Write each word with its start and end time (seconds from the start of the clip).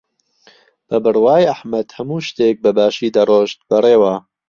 بە 0.87 0.97
بڕوای 1.03 1.47
ئەحمەد 1.49 1.87
هەموو 1.97 2.25
شتێک 2.27 2.57
بەباشی 2.63 3.13
دەڕۆشت 3.15 3.59
بەڕێوە. 3.69 4.13